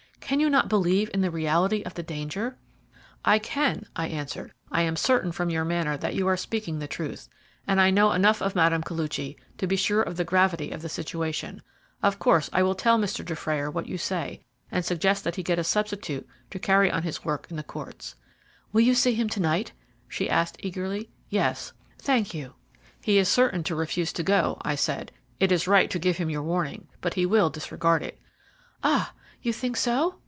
[0.31, 2.55] Can you not believe in the reality of the danger?"
[3.25, 4.53] "I can," I answered.
[4.71, 7.27] "I am certain from your manner that you are speaking the truth,
[7.67, 8.79] and I know enough of Mme.
[8.83, 11.61] Koluchy to be sure of the gravity of the situation.
[12.01, 13.25] Of course, I will tell Mr.
[13.25, 14.41] Dufrayer what you say,
[14.71, 18.15] and suggest that he get a substitute to carry on his work in the courts."
[18.71, 19.73] "Will you see him to night?"
[20.07, 21.09] she asked eagerly.
[21.29, 22.53] "Yes." "Thank you."
[23.01, 25.11] "He is certain to refuse to go," I said.
[25.41, 28.17] "It is right to give him your warning, but he will disregard it."
[28.81, 29.11] "Ah!
[29.43, 30.15] you think so?"